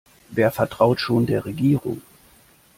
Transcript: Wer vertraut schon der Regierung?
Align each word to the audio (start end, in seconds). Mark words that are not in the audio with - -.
Wer 0.31 0.49
vertraut 0.49 0.99
schon 0.99 1.27
der 1.27 1.45
Regierung? 1.45 2.01